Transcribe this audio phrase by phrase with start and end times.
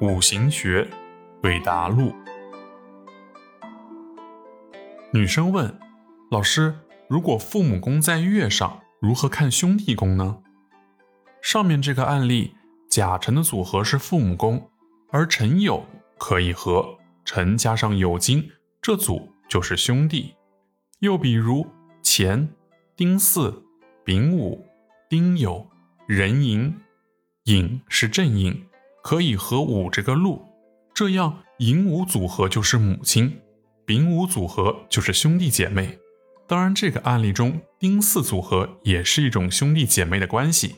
[0.00, 0.88] 五行学，
[1.42, 2.14] 对答录。
[5.12, 5.78] 女生问
[6.32, 6.74] ：“老师，
[7.06, 10.38] 如果父母宫在月上，如何看兄弟宫呢？”
[11.42, 12.54] 上面这个案例，
[12.88, 14.70] 甲辰的组合是父母宫，
[15.10, 15.82] 而辰酉
[16.16, 20.34] 可以和辰加上酉金，这组就是兄弟。
[21.00, 21.66] 又比如
[22.02, 22.48] 乾、
[22.96, 23.62] 丁巳、
[24.02, 24.66] 丙午、
[25.10, 25.66] 丁酉、
[26.06, 26.74] 壬寅，
[27.44, 28.66] 寅是正印。
[29.02, 30.42] 可以和五这个禄，
[30.94, 33.40] 这样寅午组合就是母亲，
[33.86, 35.98] 丙午组合就是兄弟姐妹。
[36.46, 40.76] 当然，这个案例中丁巳组合也是一种兄弟姐妹的关系。